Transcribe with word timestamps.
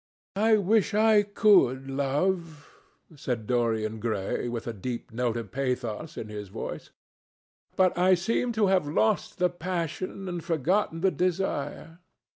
"I 0.37 0.57
wish 0.57 0.95
I 0.95 1.21
could 1.21 1.87
love," 1.87 2.73
cried 3.23 3.45
Dorian 3.45 3.99
Gray 3.99 4.49
with 4.49 4.65
a 4.65 4.73
deep 4.73 5.11
note 5.11 5.37
of 5.37 5.51
pathos 5.51 6.17
in 6.17 6.27
his 6.27 6.49
voice. 6.49 6.89
"But 7.75 7.95
I 7.95 8.15
seem 8.15 8.51
to 8.53 8.65
have 8.65 8.87
lost 8.87 9.37
the 9.37 9.47
passion 9.51 10.27
and 10.27 10.43
forgotten 10.43 11.01
the 11.01 11.11
desire. 11.11 11.99